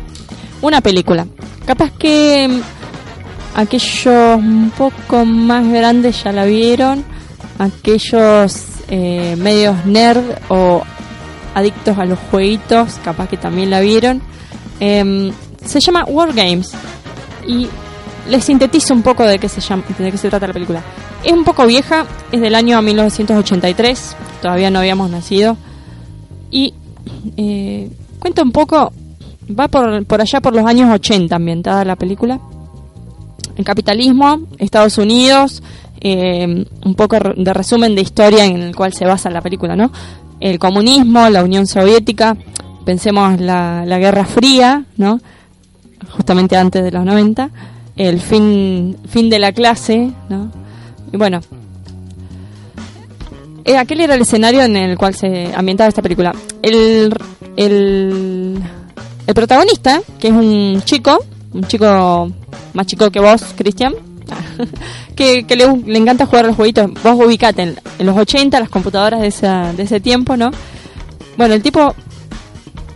una 0.62 0.80
película. 0.80 1.26
Capaz 1.66 1.90
que 1.92 2.48
mm, 2.48 3.58
aquellos 3.58 4.36
un 4.36 4.70
poco 4.76 5.24
más 5.24 5.66
grandes 5.66 6.22
ya 6.22 6.32
la 6.32 6.44
vieron, 6.44 7.04
aquellos 7.60 8.64
eh, 8.88 9.36
medios 9.36 9.84
nerd 9.84 10.24
o 10.48 10.82
adictos 11.54 11.98
a 11.98 12.06
los 12.06 12.18
jueguitos, 12.30 12.94
capaz 13.04 13.28
que 13.28 13.36
también 13.36 13.68
la 13.68 13.80
vieron. 13.80 14.22
Em, 14.80 15.30
se 15.62 15.78
llama 15.78 16.04
War 16.04 16.32
Games 16.32 16.72
y 17.46 17.68
les 18.30 18.44
sintetizo 18.44 18.94
un 18.94 19.02
poco 19.02 19.24
de 19.24 19.38
qué 19.38 19.48
se 19.48 19.60
llama, 19.60 19.84
de 19.98 20.10
qué 20.10 20.16
se 20.16 20.30
trata 20.30 20.46
la 20.46 20.54
película. 20.54 20.82
Es 21.22 21.32
un 21.32 21.44
poco 21.44 21.66
vieja, 21.66 22.06
es 22.32 22.40
del 22.40 22.54
año 22.54 22.80
1983, 22.80 24.16
todavía 24.40 24.70
no 24.70 24.78
habíamos 24.78 25.10
nacido 25.10 25.58
y 26.50 26.72
eh, 27.36 27.90
cuenta 28.20 28.42
un 28.42 28.52
poco 28.52 28.90
va 29.48 29.68
por, 29.68 30.06
por 30.06 30.22
allá 30.22 30.40
por 30.40 30.54
los 30.54 30.64
años 30.64 30.90
80 30.90 31.36
ambientada 31.36 31.84
la 31.84 31.96
película. 31.96 32.40
El 33.54 33.64
capitalismo, 33.66 34.40
Estados 34.56 34.96
Unidos, 34.96 35.62
eh, 36.00 36.64
un 36.84 36.94
poco 36.94 37.18
de 37.36 37.52
resumen 37.54 37.94
de 37.94 38.02
historia 38.02 38.44
en 38.44 38.62
el 38.62 38.76
cual 38.76 38.92
se 38.92 39.04
basa 39.04 39.30
la 39.30 39.40
película, 39.40 39.76
¿no? 39.76 39.90
El 40.40 40.58
comunismo, 40.58 41.28
la 41.28 41.44
Unión 41.44 41.66
Soviética, 41.66 42.36
pensemos 42.84 43.40
la, 43.40 43.84
la 43.86 43.98
Guerra 43.98 44.24
Fría, 44.24 44.84
¿no? 44.96 45.20
Justamente 46.10 46.56
antes 46.56 46.82
de 46.82 46.90
los 46.90 47.04
90, 47.04 47.50
el 47.96 48.20
fin, 48.20 48.96
fin 49.08 49.28
de 49.30 49.38
la 49.38 49.52
clase, 49.52 50.10
¿no? 50.28 50.50
Y 51.12 51.16
bueno, 51.16 51.40
eh, 53.64 53.76
aquel 53.76 54.00
era 54.00 54.14
el 54.14 54.22
escenario 54.22 54.62
en 54.62 54.76
el 54.76 54.96
cual 54.96 55.14
se 55.14 55.52
ambientaba 55.54 55.88
esta 55.88 56.02
película. 56.02 56.34
El, 56.62 57.14
el 57.56 58.62
el 59.30 59.34
protagonista, 59.34 60.02
que 60.18 60.26
es 60.26 60.34
un 60.34 60.82
chico, 60.84 61.24
un 61.52 61.62
chico 61.64 62.32
más 62.74 62.86
chico 62.86 63.12
que 63.12 63.20
vos, 63.20 63.40
Cristian, 63.56 63.94
que, 65.16 65.44
le, 65.48 65.98
encanta 65.98 66.26
jugar 66.26 66.46
los 66.46 66.56
jueguitos. 66.56 66.90
Vos 67.02 67.14
ubicate 67.24 67.62
en, 67.62 67.76
los 68.06 68.16
80, 68.16 68.58
las 68.60 68.68
computadoras 68.68 69.20
de, 69.20 69.28
esa, 69.28 69.72
de 69.72 69.82
ese 69.82 70.00
tiempo, 70.00 70.36
¿no? 70.36 70.50
Bueno, 71.36 71.54
el 71.54 71.62
tipo 71.62 71.94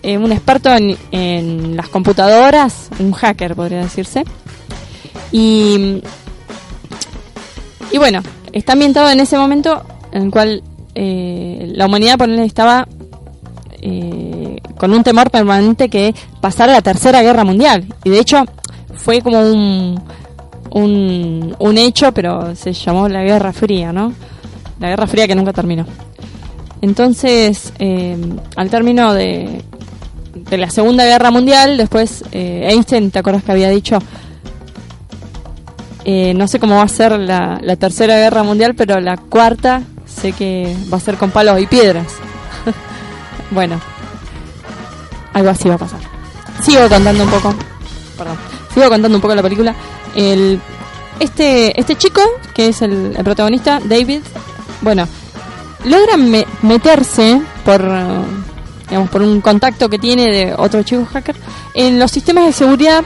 eh, 0.02 0.18
un 0.18 0.32
experto 0.32 0.70
en, 0.70 0.96
en 1.12 1.76
las 1.76 1.88
computadoras, 1.88 2.90
un 2.98 3.12
hacker 3.12 3.54
podría 3.54 3.78
decirse. 3.78 4.24
Y, 5.32 6.02
y 7.90 7.98
bueno, 7.98 8.22
está 8.52 8.74
ambientado 8.74 9.10
en 9.10 9.20
ese 9.20 9.36
momento 9.36 9.82
en 10.12 10.24
el 10.24 10.30
cual 10.30 10.62
eh, 10.94 11.72
la 11.74 11.86
humanidad 11.86 12.18
por 12.18 12.30
estaba 12.30 12.86
eh, 13.80 14.58
con 14.78 14.92
un 14.92 15.02
temor 15.02 15.30
permanente 15.30 15.88
que 15.88 16.14
pasara 16.40 16.72
la 16.72 16.82
tercera 16.82 17.22
guerra 17.22 17.44
mundial. 17.44 17.84
Y 18.04 18.10
de 18.10 18.20
hecho 18.20 18.44
fue 18.94 19.20
como 19.20 19.40
un, 19.40 20.00
un, 20.74 21.54
un 21.58 21.78
hecho, 21.78 22.12
pero 22.12 22.54
se 22.54 22.72
llamó 22.72 23.08
la 23.08 23.22
Guerra 23.22 23.52
Fría, 23.52 23.92
¿no? 23.92 24.12
La 24.80 24.88
Guerra 24.90 25.06
Fría 25.06 25.26
que 25.26 25.34
nunca 25.34 25.52
terminó. 25.52 25.86
Entonces, 26.82 27.72
eh, 27.78 28.16
al 28.56 28.70
término 28.70 29.14
de, 29.14 29.62
de 30.34 30.58
la 30.58 30.68
Segunda 30.70 31.04
Guerra 31.04 31.30
Mundial, 31.30 31.76
después 31.76 32.24
eh, 32.32 32.68
Einstein, 32.70 33.10
¿te 33.10 33.20
acuerdas 33.20 33.44
que 33.44 33.52
había 33.52 33.70
dicho? 33.70 33.98
Eh, 36.04 36.34
no 36.34 36.48
sé 36.48 36.58
cómo 36.58 36.76
va 36.76 36.82
a 36.82 36.88
ser 36.88 37.18
la, 37.18 37.58
la 37.62 37.76
Tercera 37.76 38.16
Guerra 38.16 38.42
Mundial, 38.42 38.74
pero 38.74 39.00
la 39.00 39.16
cuarta 39.16 39.82
sé 40.06 40.32
que 40.32 40.76
va 40.92 40.96
a 40.98 41.00
ser 41.00 41.16
con 41.16 41.30
palos 41.30 41.60
y 41.60 41.66
piedras. 41.66 42.08
bueno, 43.50 43.80
algo 45.32 45.50
así 45.50 45.68
va 45.68 45.76
a 45.76 45.78
pasar. 45.78 46.00
Sigo 46.62 46.88
contando 46.88 47.22
un 47.22 47.30
poco. 47.30 47.54
Perdón. 48.18 48.36
Sigo 48.74 48.88
contando 48.88 49.16
un 49.16 49.22
poco 49.22 49.34
la 49.36 49.42
película. 49.42 49.74
El, 50.14 50.60
este, 51.20 51.78
este 51.78 51.96
chico, 51.96 52.20
que 52.54 52.68
es 52.68 52.82
el, 52.82 53.16
protagonista, 53.24 53.80
David, 53.84 54.20
bueno, 54.80 55.06
logra 55.84 56.16
me- 56.16 56.46
meterse 56.62 57.40
por, 57.64 57.80
eh, 57.82 58.20
digamos, 58.88 59.10
por 59.10 59.22
un 59.22 59.40
contacto 59.40 59.88
que 59.88 59.98
tiene 59.98 60.24
de 60.30 60.54
otro 60.56 60.82
chico 60.82 61.06
hacker 61.12 61.36
en 61.74 61.98
los 61.98 62.10
sistemas 62.10 62.46
de 62.46 62.52
seguridad 62.52 63.02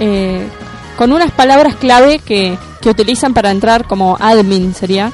eh, 0.00 0.46
con 0.96 1.12
unas 1.12 1.30
palabras 1.32 1.76
clave 1.76 2.18
que, 2.18 2.58
que 2.80 2.90
utilizan 2.90 3.32
para 3.34 3.50
entrar 3.50 3.86
como 3.86 4.16
admin, 4.20 4.74
sería. 4.74 5.12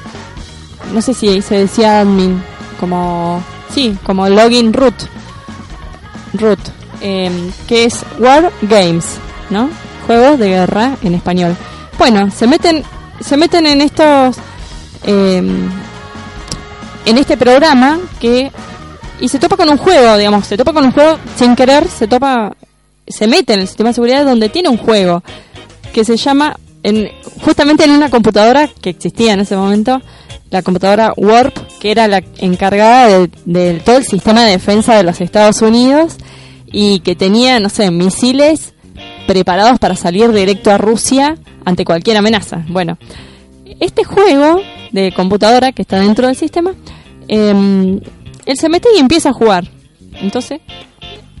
No 0.93 1.01
sé 1.01 1.13
si 1.13 1.41
se 1.41 1.55
decía 1.55 2.01
admin, 2.01 2.41
como. 2.79 3.43
Sí, 3.73 3.97
como 4.03 4.27
login 4.29 4.71
root. 4.73 4.95
Root, 6.33 6.59
eh, 7.01 7.51
que 7.67 7.85
es 7.85 8.03
War 8.19 8.51
Games, 8.61 9.05
¿no? 9.49 9.69
Juegos 10.07 10.39
de 10.39 10.49
guerra 10.49 10.97
en 11.03 11.13
español. 11.13 11.55
Bueno, 11.99 12.31
se 12.31 12.47
meten, 12.47 12.83
se 13.19 13.37
meten 13.37 13.67
en 13.67 13.81
estos. 13.81 14.37
eh, 15.03 15.43
en 17.07 17.17
este 17.17 17.37
programa 17.37 17.99
que 18.19 18.51
y 19.19 19.29
se 19.29 19.39
topa 19.39 19.55
con 19.55 19.69
un 19.69 19.77
juego, 19.77 20.17
digamos, 20.17 20.45
se 20.45 20.57
topa 20.57 20.73
con 20.73 20.85
un 20.85 20.91
juego 20.91 21.17
sin 21.37 21.55
querer, 21.55 21.87
se 21.87 22.07
topa 22.07 22.55
se 23.07 23.27
mete 23.27 23.53
en 23.53 23.61
el 23.61 23.67
sistema 23.67 23.89
de 23.89 23.95
seguridad 23.95 24.25
donde 24.25 24.49
tiene 24.49 24.67
un 24.69 24.77
juego 24.77 25.23
que 25.93 26.03
se 26.03 26.17
llama 26.17 26.57
en, 26.83 27.09
justamente 27.41 27.85
en 27.85 27.91
una 27.91 28.09
computadora 28.09 28.69
que 28.81 28.89
existía 28.89 29.33
en 29.33 29.39
ese 29.39 29.55
momento, 29.55 30.01
la 30.49 30.61
computadora 30.61 31.13
Warp, 31.15 31.57
que 31.79 31.91
era 31.91 32.07
la 32.07 32.21
encargada 32.39 33.07
de, 33.07 33.31
de 33.45 33.79
todo 33.79 33.97
el 33.97 34.05
sistema 34.05 34.43
de 34.43 34.51
defensa 34.51 34.95
de 34.95 35.03
los 35.03 35.21
Estados 35.21 35.61
Unidos 35.61 36.17
y 36.65 36.99
que 36.99 37.15
tenía, 37.15 37.59
no 37.61 37.69
sé, 37.69 37.89
misiles 37.89 38.73
preparados 39.27 39.77
para 39.77 39.95
salir 39.95 40.31
directo 40.31 40.71
a 40.71 40.77
Rusia 40.77 41.37
ante 41.65 41.85
cualquier 41.85 42.17
amenaza. 42.17 42.63
Bueno, 42.67 42.97
este 43.79 44.03
juego 44.03 44.61
de 44.91 45.11
computadora 45.11 45.71
que 45.71 45.83
está 45.83 45.99
dentro 45.99 46.27
del 46.27 46.35
sistema, 46.35 46.73
eh, 47.27 47.99
él 48.45 48.57
se 48.57 48.69
mete 48.69 48.89
y 48.95 48.99
empieza 48.99 49.29
a 49.29 49.33
jugar. 49.33 49.69
Entonces, 50.21 50.61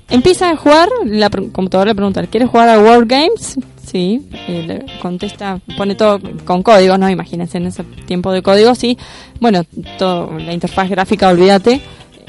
empieza 0.09 0.51
a 0.51 0.55
jugar, 0.55 0.89
la 1.05 1.29
computadora 1.29 1.91
le 1.91 1.95
pregunta, 1.95 2.25
¿quieres 2.27 2.49
jugar 2.49 2.69
a 2.69 2.79
War 2.79 3.05
Games? 3.05 3.57
Sí, 3.85 4.27
y 4.49 4.63
le 4.63 4.85
contesta, 5.01 5.61
pone 5.77 5.95
todo 5.95 6.19
con 6.43 6.61
códigos, 6.61 6.99
¿no? 6.99 7.09
Imagínense 7.09 7.57
en 7.57 7.67
ese 7.67 7.83
tiempo 8.05 8.33
de 8.33 8.41
códigos, 8.41 8.77
sí. 8.77 8.97
Bueno, 9.39 9.63
todo, 9.97 10.37
la 10.37 10.51
interfaz 10.51 10.89
gráfica, 10.89 11.29
olvídate. 11.29 11.79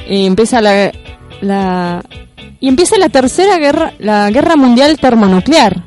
Y 0.09 0.27
empieza 0.27 0.61
la, 0.61 0.93
la, 1.41 2.05
y 2.61 2.69
empieza 2.69 2.99
la 2.99 3.09
tercera 3.09 3.59
guerra, 3.59 3.93
la 3.99 4.31
guerra 4.31 4.57
mundial 4.57 4.99
termonuclear. 4.99 5.83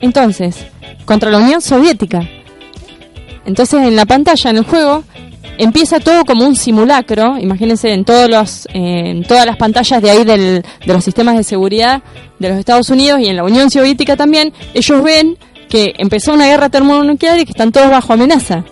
Entonces, 0.00 0.66
contra 1.04 1.30
la 1.30 1.38
Unión 1.38 1.60
Soviética. 1.60 2.28
Entonces 3.44 3.80
en 3.80 3.96
la 3.96 4.06
pantalla, 4.06 4.50
en 4.50 4.56
el 4.56 4.64
juego, 4.64 5.04
empieza 5.58 6.00
todo 6.00 6.24
como 6.24 6.44
un 6.44 6.56
simulacro. 6.56 7.38
Imagínense 7.38 7.92
en 7.92 8.04
todos 8.04 8.28
los, 8.28 8.68
en 8.72 9.24
todas 9.24 9.46
las 9.46 9.56
pantallas 9.56 10.02
de 10.02 10.10
ahí 10.10 10.24
del, 10.24 10.62
de 10.84 10.92
los 10.92 11.04
sistemas 11.04 11.36
de 11.36 11.44
seguridad 11.44 12.02
de 12.38 12.50
los 12.50 12.58
Estados 12.58 12.90
Unidos 12.90 13.20
y 13.20 13.28
en 13.28 13.36
la 13.36 13.44
Unión 13.44 13.70
Soviética 13.70 14.16
también, 14.16 14.52
ellos 14.74 15.02
ven 15.02 15.38
que 15.68 15.94
empezó 15.98 16.34
una 16.34 16.46
guerra 16.46 16.68
termonuclear 16.68 17.38
y 17.38 17.44
que 17.44 17.52
están 17.52 17.72
todos 17.72 17.90
bajo 17.90 18.12
amenaza. 18.12 18.64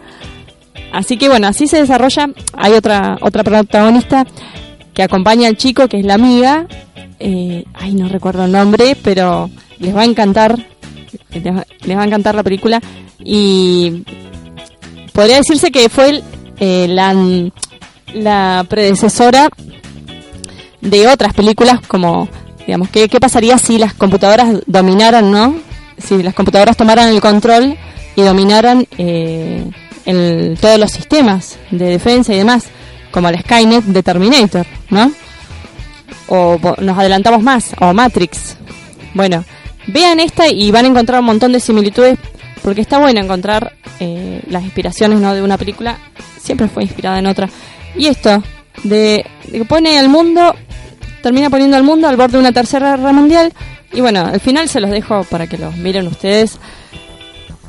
Así 0.92 1.16
que 1.16 1.28
bueno, 1.28 1.48
así 1.48 1.66
se 1.66 1.78
desarrolla. 1.78 2.28
Hay 2.52 2.72
otra 2.72 3.18
otra 3.20 3.42
protagonista 3.42 4.26
que 4.92 5.02
acompaña 5.02 5.48
al 5.48 5.56
chico, 5.56 5.88
que 5.88 5.98
es 5.98 6.04
la 6.04 6.14
amiga. 6.14 6.66
Eh, 7.18 7.64
ay, 7.74 7.94
no 7.94 8.08
recuerdo 8.08 8.44
el 8.44 8.52
nombre, 8.52 8.96
pero 9.02 9.50
les 9.78 9.94
va 9.94 10.02
a 10.02 10.04
encantar. 10.04 10.58
Les 11.30 11.96
va, 11.98 12.02
a 12.02 12.06
encantar 12.06 12.34
la 12.34 12.42
película. 12.42 12.80
Y 13.22 14.02
podría 15.12 15.36
decirse 15.38 15.70
que 15.70 15.88
fue 15.88 16.10
el- 16.10 16.24
eh, 16.58 16.86
la, 16.88 17.14
la 18.14 18.64
predecesora 18.68 19.48
de 20.80 21.08
otras 21.08 21.32
películas 21.34 21.80
como, 21.86 22.28
digamos, 22.66 22.88
¿qué, 22.90 23.08
qué 23.08 23.20
pasaría 23.20 23.58
si 23.58 23.78
las 23.78 23.94
computadoras 23.94 24.60
dominaran, 24.66 25.30
no? 25.30 25.56
Si 25.98 26.22
las 26.22 26.34
computadoras 26.34 26.76
tomaran 26.76 27.08
el 27.08 27.20
control 27.20 27.76
y 28.16 28.22
dominaran 28.22 28.86
eh, 28.98 29.64
el- 30.04 30.58
todos 30.60 30.78
los 30.78 30.90
sistemas 30.90 31.58
de 31.70 31.86
defensa 31.86 32.34
y 32.34 32.38
demás, 32.38 32.64
como 33.10 33.28
el 33.28 33.40
Skynet 33.40 33.84
de 33.84 34.02
Terminator, 34.02 34.66
¿no? 34.90 35.10
O 36.28 36.58
nos 36.80 36.98
adelantamos 36.98 37.42
más, 37.42 37.74
o 37.80 37.92
Matrix. 37.92 38.56
Bueno, 39.14 39.44
vean 39.86 40.20
esta 40.20 40.48
y 40.48 40.70
van 40.70 40.86
a 40.86 40.88
encontrar 40.88 41.20
un 41.20 41.26
montón 41.26 41.52
de 41.52 41.60
similitudes, 41.60 42.18
porque 42.62 42.80
está 42.80 42.98
bueno 42.98 43.20
encontrar 43.20 43.74
eh, 44.00 44.42
las 44.48 44.64
inspiraciones 44.64 45.20
¿no? 45.20 45.34
de 45.34 45.42
una 45.42 45.58
película, 45.58 45.98
siempre 46.40 46.68
fue 46.68 46.84
inspirada 46.84 47.18
en 47.18 47.26
otra. 47.26 47.48
Y 47.96 48.06
esto, 48.06 48.42
de, 48.82 49.24
de 49.46 49.58
que 49.58 49.64
pone 49.64 49.98
al 49.98 50.08
mundo, 50.08 50.54
termina 51.22 51.50
poniendo 51.50 51.76
al 51.76 51.84
mundo 51.84 52.08
al 52.08 52.16
borde 52.16 52.32
de 52.32 52.38
una 52.38 52.52
tercera 52.52 52.96
guerra 52.96 53.12
mundial, 53.12 53.52
y 53.94 54.00
bueno, 54.00 54.26
al 54.26 54.40
final 54.40 54.68
se 54.68 54.80
los 54.80 54.90
dejo 54.90 55.22
para 55.24 55.46
que 55.46 55.56
los 55.56 55.76
miren 55.76 56.08
ustedes. 56.08 56.58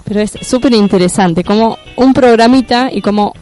Pero 0.05 0.21
es 0.21 0.31
súper 0.41 0.73
interesante, 0.73 1.43
como 1.43 1.77
un 1.95 2.13
programita 2.13 2.89
y 2.91 3.01
como 3.01 3.33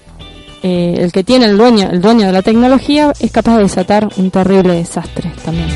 eh, 0.63 0.95
el 0.97 1.11
que 1.11 1.23
tiene 1.23 1.45
el 1.45 1.57
dueño, 1.57 1.89
el 1.91 2.01
dueño 2.01 2.25
de 2.25 2.31
la 2.31 2.41
tecnología 2.41 3.13
es 3.19 3.31
capaz 3.31 3.57
de 3.57 3.63
desatar 3.63 4.07
un 4.17 4.31
terrible 4.31 4.73
desastre 4.73 5.31
también. 5.43 5.67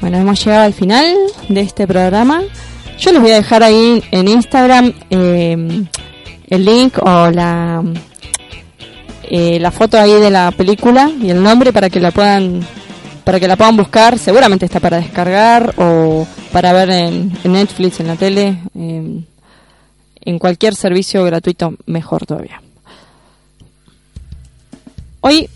Bueno, 0.00 0.18
hemos 0.18 0.44
llegado 0.44 0.64
al 0.64 0.72
final 0.72 1.14
de 1.48 1.60
este 1.60 1.86
programa. 1.86 2.42
Yo 2.98 3.12
les 3.12 3.20
voy 3.20 3.32
a 3.32 3.36
dejar 3.36 3.62
ahí 3.62 4.02
en 4.10 4.28
Instagram 4.28 4.92
eh, 5.10 5.84
el 6.48 6.64
link 6.64 6.98
o 7.02 7.30
la 7.30 7.82
eh, 9.32 9.60
la 9.60 9.70
foto 9.70 9.96
ahí 9.96 10.14
de 10.14 10.28
la 10.28 10.50
película 10.50 11.08
y 11.22 11.30
el 11.30 11.40
nombre 11.40 11.72
para 11.72 11.88
que 11.88 12.00
la 12.00 12.10
puedan 12.10 12.66
para 13.22 13.38
que 13.38 13.46
la 13.46 13.56
puedan 13.56 13.76
buscar. 13.76 14.18
Seguramente 14.18 14.64
está 14.64 14.80
para 14.80 14.96
descargar 14.96 15.72
o 15.76 16.26
para 16.50 16.72
ver 16.72 16.90
en, 16.90 17.32
Netflix, 17.44 18.00
en 18.00 18.08
la 18.08 18.16
tele, 18.16 18.58
eh, 18.76 19.20
en 20.22 20.38
cualquier 20.38 20.74
servicio 20.74 21.24
gratuito, 21.24 21.74
mejor 21.86 22.26
todavía. 22.26 22.62
Hoy, 25.20 25.48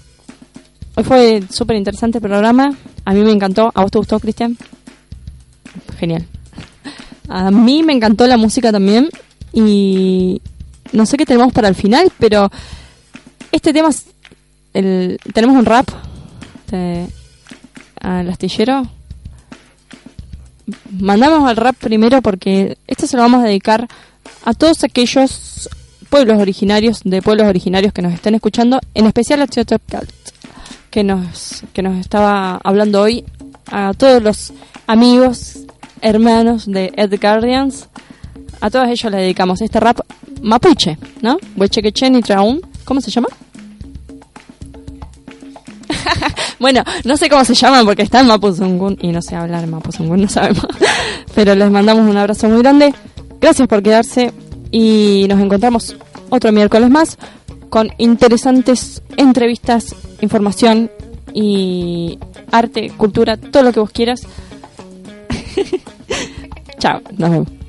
hoy 0.95 1.05
fue 1.05 1.43
súper 1.51 1.77
interesante 1.77 2.19
el 2.19 2.23
programa. 2.23 2.75
A 3.05 3.13
mí 3.13 3.21
me 3.23 3.33
encantó. 3.33 3.71
¿A 3.75 3.83
vos 3.83 3.91
te 3.91 3.99
gustó, 3.99 4.21
Cristian? 4.21 4.57
Genial. 5.99 6.27
A 7.29 7.51
mí 7.51 7.83
me 7.83 7.93
encantó 7.93 8.27
la 8.27 8.37
música 8.37 8.73
también. 8.73 9.09
Y 9.53 10.43
no 10.93 11.07
sé 11.07 11.17
qué 11.17 11.27
tenemos 11.27 11.53
para 11.53 11.69
el 11.69 11.75
final, 11.75 12.13
pero 12.19 12.51
este 13.53 13.73
tema 13.73 13.89
es 13.89 14.07
el, 14.75 15.19
tenemos 15.33 15.57
un 15.57 15.65
rap 15.65 15.89
de, 16.71 17.07
al 18.01 18.29
astillero. 18.29 18.83
Mandamos 20.99 21.49
al 21.49 21.57
rap 21.57 21.77
primero 21.77 22.21
porque 22.23 22.79
esto 22.87 23.07
se 23.07 23.17
lo 23.17 23.23
vamos 23.23 23.43
a 23.43 23.47
dedicar 23.47 23.89
a 24.45 24.55
todos 24.55 24.85
aquellos 24.85 25.69
pueblos 26.11 26.39
originarios, 26.39 27.01
de 27.03 27.23
pueblos 27.23 27.47
originarios 27.49 27.93
que 27.93 28.03
nos 28.03 28.13
estén 28.13 28.35
escuchando, 28.35 28.79
en 28.95 29.07
especial 29.07 29.43
a 29.43 29.47
Cult, 29.47 30.11
que 30.91 31.03
nos, 31.03 31.63
que 31.73 31.83
nos 31.83 31.99
estaba 31.99 32.61
hablando 32.63 33.01
hoy, 33.03 33.25
a 33.71 33.93
todos 33.95 34.23
los 34.23 34.53
amigos, 34.87 35.61
hermanos 36.03 36.67
de 36.67 36.93
Ed 36.97 37.19
Guardians, 37.21 37.89
a 38.61 38.71
todos 38.71 38.89
ellos 38.89 39.11
le 39.11 39.19
dedicamos 39.19 39.61
este 39.63 39.81
rap 39.81 40.01
mapuche, 40.43 40.99
¿no? 41.23 41.39
Huechequechen 41.57 42.17
y 42.17 42.23
Traún, 42.23 42.61
¿cómo 42.85 43.01
se 43.01 43.11
llama? 43.11 43.29
Bueno, 46.61 46.83
no 47.05 47.17
sé 47.17 47.29
cómo 47.29 47.45
se 47.45 47.55
llaman 47.55 47.85
porque 47.85 48.03
está 48.03 48.21
en 48.21 48.29
Mapuzungun 48.29 48.97
y 49.01 49.09
no 49.09 49.21
sé 49.21 49.37
hablar 49.37 49.65
en 49.65 49.71
Mapuzungun, 49.71 50.23
no 50.23 50.29
sabemos. 50.29 50.67
Pero 51.35 51.55
les 51.55 51.71
mandamos 51.71 52.09
un 52.09 52.17
abrazo 52.17 52.49
muy 52.49 52.61
grande. 52.63 52.95
Gracias 53.45 53.69
por 53.69 53.83
quedarse 53.83 54.33
y 54.71 55.27
nos 55.29 55.39
encontramos 55.39 55.95
otro 56.31 56.51
miércoles 56.51 56.89
más 56.89 57.19
con 57.69 57.91
interesantes 57.99 59.03
entrevistas, 59.19 59.95
información 60.23 60.91
y 61.35 62.19
arte, 62.51 62.91
cultura, 62.97 63.37
todo 63.37 63.63
lo 63.65 63.73
que 63.75 63.81
vos 63.81 63.91
quieras. 63.91 64.23
Chao, 66.79 67.03
nos 67.19 67.31
vemos. 67.31 67.64